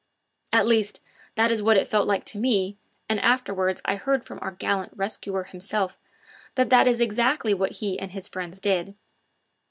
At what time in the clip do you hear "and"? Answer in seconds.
3.07-3.19, 7.99-8.09